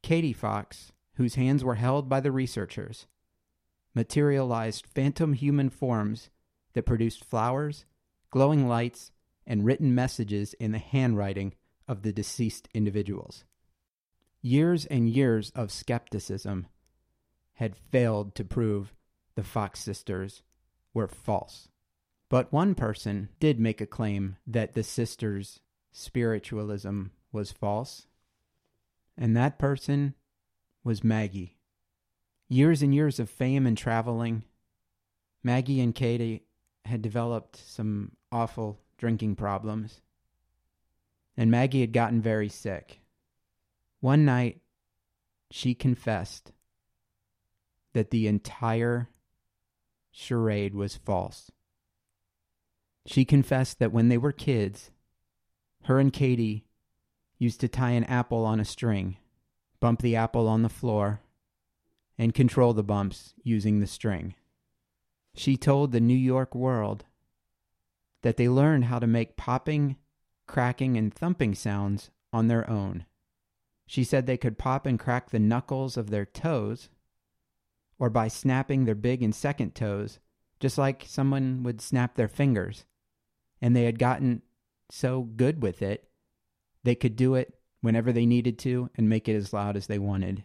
Katie 0.02 0.34
Fox, 0.34 0.92
whose 1.16 1.36
hands 1.36 1.64
were 1.64 1.76
held 1.76 2.08
by 2.08 2.20
the 2.20 2.32
researchers, 2.32 3.08
materialized 3.94 4.86
phantom 4.86 5.34
human 5.34 5.70
forms 5.70 6.30
that 6.74 6.86
produced 6.86 7.24
flowers, 7.24 7.86
glowing 8.30 8.68
lights, 8.68 9.12
and 9.50 9.66
written 9.66 9.96
messages 9.96 10.54
in 10.54 10.72
the 10.72 10.78
handwriting 10.78 11.56
of 11.88 12.04
the 12.04 12.14
deceased 12.14 12.70
individuals. 12.74 13.44
Years 14.42 14.86
and 14.86 15.10
years 15.10 15.52
of 15.56 15.72
skepticism 15.72 16.68
had 17.54 17.76
failed 17.76 18.36
to 18.36 18.46
prove 18.46 18.94
the 19.36 19.44
Fox 19.44 19.80
sisters 19.80 20.44
were 20.94 21.08
false. 21.08 21.68
But 22.30 22.54
one 22.54 22.76
person 22.76 23.30
did 23.40 23.60
make 23.60 23.82
a 23.82 23.88
claim 23.88 24.38
that 24.46 24.76
the 24.76 24.84
sisters' 24.84 25.60
spiritualism 25.92 27.06
was 27.32 27.52
false, 27.52 28.06
and 29.18 29.36
that 29.36 29.58
person 29.58 30.14
was 30.84 31.04
Maggie. 31.04 31.58
Years 32.48 32.84
and 32.84 32.94
years 32.94 33.20
of 33.20 33.30
fame 33.30 33.66
and 33.66 33.78
traveling, 33.78 34.44
Maggie 35.44 35.82
and 35.82 35.94
Katie 35.94 36.44
had 36.86 37.02
developed 37.02 37.58
some 37.58 38.12
awful 38.32 38.80
drinking 38.98 39.36
problems, 39.36 40.02
and 41.38 41.50
Maggie 41.50 41.82
had 41.82 41.94
gotten 41.94 42.22
very 42.22 42.50
sick. 42.50 43.00
One 44.02 44.26
night, 44.26 44.62
she 45.52 45.74
confessed 45.74 46.52
that 47.94 48.12
the 48.12 48.28
entire 48.28 49.10
charade 50.12 50.76
was 50.76 50.96
false. 50.96 51.52
She 53.06 53.26
confessed 53.26 53.80
that 53.80 53.92
when 53.92 54.10
they 54.10 54.18
were 54.18 54.32
kids, 54.32 54.92
her 55.84 56.00
and 56.00 56.14
Katie 56.14 56.66
used 57.38 57.60
to 57.62 57.68
tie 57.68 57.92
an 57.92 58.04
apple 58.04 58.46
on 58.46 58.60
a 58.60 58.66
string, 58.66 59.18
bump 59.80 60.02
the 60.02 60.16
apple 60.16 60.48
on 60.48 60.62
the 60.62 60.70
floor, 60.70 61.22
and 62.18 62.34
control 62.34 62.74
the 62.74 62.84
bumps 62.84 63.34
using 63.44 63.80
the 63.80 63.88
string. 63.88 64.36
She 65.34 65.56
told 65.56 65.92
the 65.92 66.02
New 66.02 66.14
York 66.14 66.54
World 66.54 67.06
that 68.22 68.38
they 68.38 68.50
learned 68.50 68.86
how 68.86 69.00
to 69.00 69.08
make 69.08 69.38
popping, 69.38 69.96
cracking, 70.48 70.98
and 70.98 71.14
thumping 71.14 71.56
sounds 71.56 72.12
on 72.34 72.48
their 72.48 72.70
own. 72.70 73.06
She 73.86 74.04
said 74.04 74.26
they 74.26 74.38
could 74.38 74.58
pop 74.58 74.86
and 74.86 75.00
crack 75.00 75.30
the 75.30 75.40
knuckles 75.40 75.98
of 75.98 76.10
their 76.10 76.26
toes, 76.26 76.90
or 77.98 78.10
by 78.10 78.28
snapping 78.28 78.86
their 78.86 78.96
big 78.96 79.24
and 79.24 79.34
second 79.34 79.74
toes, 79.74 80.20
just 80.60 80.78
like 80.78 81.06
someone 81.08 81.64
would 81.64 81.82
snap 81.82 82.16
their 82.16 82.28
fingers. 82.28 82.86
And 83.62 83.76
they 83.76 83.84
had 83.84 84.00
gotten 84.00 84.42
so 84.92 85.22
good 85.22 85.62
with 85.62 85.82
it, 85.82 86.10
they 86.84 86.96
could 86.96 87.16
do 87.16 87.36
it 87.36 87.56
whenever 87.82 88.12
they 88.12 88.26
needed 88.26 88.60
to 88.60 88.90
and 88.96 89.10
make 89.10 89.28
it 89.28 89.36
as 89.36 89.54
loud 89.54 89.76
as 89.76 89.88
they 89.88 90.00
wanted. 90.00 90.44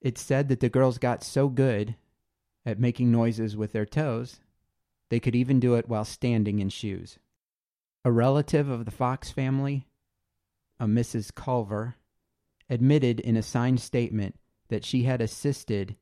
It's 0.00 0.22
said 0.22 0.48
that 0.48 0.60
the 0.60 0.68
girls 0.68 0.98
got 0.98 1.22
so 1.22 1.48
good 1.48 1.96
at 2.64 2.78
making 2.78 3.10
noises 3.10 3.56
with 3.56 3.72
their 3.72 3.86
toes 3.86 4.40
they 5.10 5.20
could 5.20 5.36
even 5.36 5.60
do 5.60 5.74
it 5.74 5.88
while 5.88 6.04
standing 6.04 6.58
in 6.60 6.70
shoes. 6.70 7.18
A 8.04 8.10
relative 8.10 8.68
of 8.68 8.86
the 8.86 8.90
Fox 8.90 9.30
family, 9.30 9.86
a 10.78 10.86
Mrs. 10.86 11.34
Culver, 11.34 11.96
admitted 12.70 13.20
in 13.20 13.36
a 13.36 13.42
signed 13.42 13.80
statement 13.80 14.36
that 14.68 14.84
she 14.84 15.02
had 15.02 15.20
assisted 15.20 15.96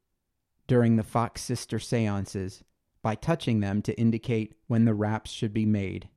during 0.66 0.97
the 0.97 1.03
Fox 1.03 1.42
sister 1.42 1.79
seances 1.79 2.62
by 3.03 3.14
touching 3.14 3.61
them 3.61 3.83
to 3.83 3.99
indicate 3.99 4.55
when 4.66 4.85
the 4.85 4.94
raps 4.94 5.31
should 5.31 5.53
be 5.53 5.66
made. 5.66 6.09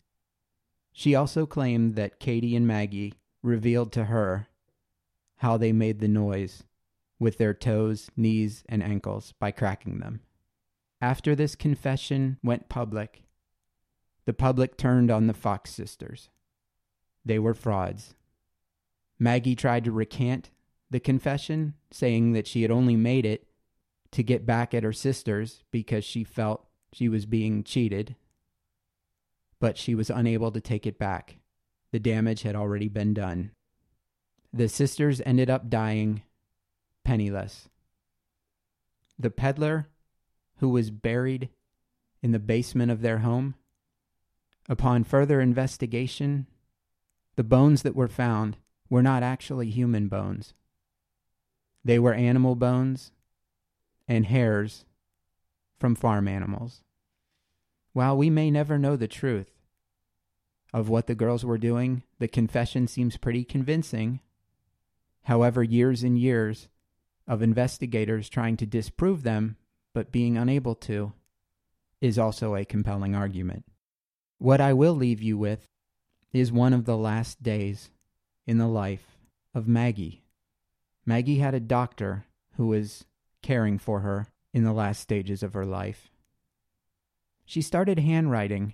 She 0.91 1.15
also 1.15 1.45
claimed 1.45 1.95
that 1.95 2.19
Katie 2.19 2.55
and 2.55 2.67
Maggie 2.67 3.13
revealed 3.41 3.91
to 3.93 4.05
her 4.05 4.49
how 5.37 5.57
they 5.57 5.71
made 5.71 5.99
the 5.99 6.07
noise 6.07 6.63
with 7.17 7.37
their 7.37 7.53
toes, 7.53 8.11
knees, 8.17 8.63
and 8.67 8.83
ankles 8.83 9.33
by 9.39 9.51
cracking 9.51 9.99
them. 9.99 10.19
After 11.01 11.35
this 11.35 11.55
confession 11.55 12.37
went 12.43 12.69
public, 12.69 13.23
the 14.25 14.33
public 14.33 14.77
turned 14.77 15.09
on 15.09 15.25
the 15.25 15.33
Fox 15.33 15.71
sisters. 15.71 16.29
They 17.25 17.39
were 17.39 17.55
frauds. 17.55 18.13
Maggie 19.17 19.55
tried 19.55 19.83
to 19.85 19.91
recant 19.91 20.51
the 20.91 20.99
confession, 20.99 21.73
saying 21.89 22.33
that 22.33 22.45
she 22.45 22.61
had 22.61 22.71
only 22.71 22.95
made 22.95 23.25
it 23.25 23.47
to 24.11 24.23
get 24.23 24.45
back 24.45 24.73
at 24.73 24.83
her 24.83 24.93
sisters 24.93 25.63
because 25.71 26.03
she 26.03 26.23
felt 26.23 26.67
she 26.93 27.07
was 27.09 27.25
being 27.25 27.63
cheated. 27.63 28.15
But 29.59 29.77
she 29.77 29.95
was 29.95 30.09
unable 30.09 30.51
to 30.51 30.61
take 30.61 30.85
it 30.85 30.99
back. 30.99 31.37
The 31.91 31.99
damage 31.99 32.43
had 32.43 32.55
already 32.55 32.89
been 32.89 33.13
done. 33.13 33.51
The 34.53 34.67
sisters 34.67 35.21
ended 35.25 35.49
up 35.49 35.69
dying 35.69 36.23
penniless. 37.03 37.69
The 39.17 39.31
peddler 39.31 39.87
who 40.61 40.69
was 40.69 40.91
buried 40.91 41.49
in 42.21 42.31
the 42.31 42.39
basement 42.39 42.91
of 42.91 43.01
their 43.01 43.17
home. 43.17 43.55
Upon 44.69 45.03
further 45.03 45.41
investigation, 45.41 46.45
the 47.35 47.43
bones 47.43 47.81
that 47.81 47.95
were 47.95 48.07
found 48.07 48.57
were 48.87 49.01
not 49.01 49.23
actually 49.23 49.71
human 49.71 50.07
bones. 50.07 50.53
They 51.83 51.97
were 51.97 52.13
animal 52.13 52.55
bones 52.55 53.11
and 54.07 54.27
hairs 54.27 54.85
from 55.79 55.95
farm 55.95 56.27
animals. 56.27 56.83
While 57.93 58.15
we 58.15 58.29
may 58.29 58.51
never 58.51 58.77
know 58.77 58.95
the 58.95 59.07
truth 59.07 59.49
of 60.71 60.89
what 60.89 61.07
the 61.07 61.15
girls 61.15 61.43
were 61.43 61.57
doing, 61.57 62.03
the 62.19 62.27
confession 62.27 62.87
seems 62.87 63.17
pretty 63.17 63.43
convincing. 63.43 64.19
However, 65.23 65.63
years 65.63 66.03
and 66.03 66.19
years 66.19 66.69
of 67.27 67.41
investigators 67.41 68.29
trying 68.29 68.57
to 68.57 68.67
disprove 68.67 69.23
them 69.23 69.57
but 69.93 70.11
being 70.11 70.37
unable 70.37 70.75
to 70.75 71.13
is 71.99 72.17
also 72.17 72.55
a 72.55 72.65
compelling 72.65 73.15
argument. 73.15 73.65
What 74.37 74.61
I 74.61 74.73
will 74.73 74.95
leave 74.95 75.21
you 75.21 75.37
with 75.37 75.67
is 76.33 76.51
one 76.51 76.73
of 76.73 76.85
the 76.85 76.97
last 76.97 77.43
days 77.43 77.91
in 78.47 78.57
the 78.57 78.67
life 78.67 79.17
of 79.53 79.67
Maggie. 79.67 80.23
Maggie 81.05 81.39
had 81.39 81.53
a 81.53 81.59
doctor 81.59 82.25
who 82.55 82.67
was 82.67 83.05
caring 83.41 83.77
for 83.77 83.99
her 83.99 84.27
in 84.53 84.63
the 84.63 84.73
last 84.73 85.01
stages 85.01 85.43
of 85.43 85.53
her 85.53 85.65
life. 85.65 86.09
She 87.45 87.61
started 87.61 87.99
handwriting 87.99 88.73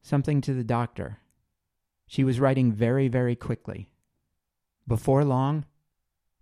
something 0.00 0.40
to 0.42 0.54
the 0.54 0.64
doctor. 0.64 1.18
She 2.06 2.24
was 2.24 2.40
writing 2.40 2.72
very, 2.72 3.08
very 3.08 3.36
quickly. 3.36 3.90
Before 4.86 5.24
long, 5.24 5.64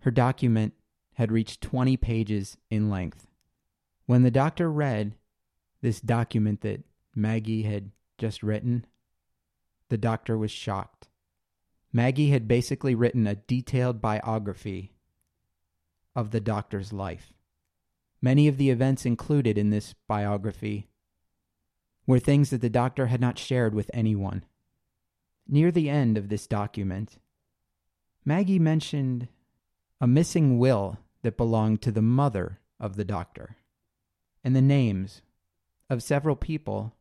her 0.00 0.10
document 0.10 0.74
had 1.14 1.30
reached 1.30 1.60
20 1.60 1.96
pages 1.96 2.56
in 2.70 2.90
length. 2.90 3.26
When 4.10 4.24
the 4.24 4.30
doctor 4.32 4.68
read 4.72 5.14
this 5.82 6.00
document 6.00 6.62
that 6.62 6.82
Maggie 7.14 7.62
had 7.62 7.92
just 8.18 8.42
written, 8.42 8.84
the 9.88 9.98
doctor 9.98 10.36
was 10.36 10.50
shocked. 10.50 11.06
Maggie 11.92 12.30
had 12.30 12.48
basically 12.48 12.96
written 12.96 13.28
a 13.28 13.36
detailed 13.36 14.00
biography 14.00 14.96
of 16.16 16.32
the 16.32 16.40
doctor's 16.40 16.92
life. 16.92 17.32
Many 18.20 18.48
of 18.48 18.56
the 18.56 18.70
events 18.70 19.06
included 19.06 19.56
in 19.56 19.70
this 19.70 19.94
biography 20.08 20.88
were 22.04 22.18
things 22.18 22.50
that 22.50 22.62
the 22.62 22.68
doctor 22.68 23.06
had 23.06 23.20
not 23.20 23.38
shared 23.38 23.76
with 23.76 23.92
anyone. 23.94 24.44
Near 25.46 25.70
the 25.70 25.88
end 25.88 26.18
of 26.18 26.30
this 26.30 26.48
document, 26.48 27.18
Maggie 28.24 28.58
mentioned 28.58 29.28
a 30.00 30.08
missing 30.08 30.58
will 30.58 30.98
that 31.22 31.36
belonged 31.36 31.80
to 31.82 31.92
the 31.92 32.02
mother 32.02 32.58
of 32.80 32.96
the 32.96 33.04
doctor 33.04 33.58
and 34.42 34.56
the 34.56 34.62
names 34.62 35.22
of 35.88 36.02
several 36.02 36.36
people 36.36 36.94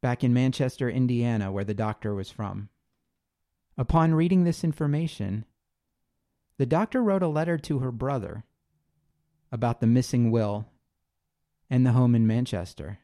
back 0.00 0.22
in 0.22 0.32
Manchester, 0.32 0.88
Indiana, 0.88 1.50
where 1.50 1.64
the 1.64 1.74
doctor 1.74 2.14
was 2.14 2.30
from. 2.30 2.68
Upon 3.76 4.14
reading 4.14 4.44
this 4.44 4.64
information, 4.64 5.44
the 6.56 6.66
doctor 6.66 7.02
wrote 7.02 7.22
a 7.22 7.28
letter 7.28 7.58
to 7.58 7.78
her 7.78 7.92
brother 7.92 8.44
about 9.50 9.80
the 9.80 9.86
missing 9.86 10.30
will 10.30 10.66
and 11.70 11.84
the 11.84 11.92
home 11.92 12.14
in 12.14 12.26
Manchester. 12.26 12.98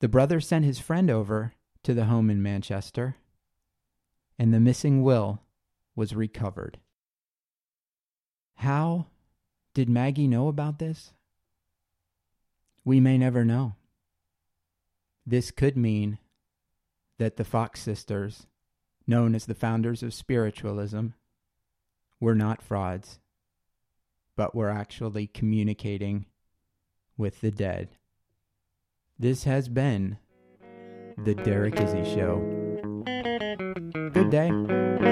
The 0.00 0.08
brother 0.08 0.40
sent 0.40 0.64
his 0.64 0.78
friend 0.78 1.10
over 1.10 1.54
to 1.82 1.94
the 1.94 2.04
home 2.04 2.30
in 2.30 2.42
Manchester, 2.42 3.16
and 4.38 4.52
the 4.52 4.60
missing 4.60 5.02
will 5.02 5.40
was 5.96 6.14
recovered. 6.14 6.78
How 8.56 9.06
did 9.72 9.88
Maggie 9.88 10.28
know 10.28 10.48
about 10.48 10.78
this? 10.78 11.13
We 12.84 13.00
may 13.00 13.16
never 13.18 13.44
know. 13.44 13.76
This 15.26 15.50
could 15.50 15.76
mean 15.76 16.18
that 17.18 17.36
the 17.36 17.44
Fox 17.44 17.80
sisters, 17.80 18.46
known 19.06 19.34
as 19.34 19.46
the 19.46 19.54
founders 19.54 20.02
of 20.02 20.12
spiritualism, 20.12 21.08
were 22.20 22.34
not 22.34 22.62
frauds, 22.62 23.20
but 24.36 24.54
were 24.54 24.70
actually 24.70 25.26
communicating 25.26 26.26
with 27.16 27.40
the 27.40 27.50
dead. 27.50 27.88
This 29.18 29.44
has 29.44 29.68
been 29.68 30.18
the 31.24 31.34
Derek 31.34 31.80
Izzy 31.80 32.04
Show. 32.04 32.40
Good 34.12 34.30
day. 34.30 35.03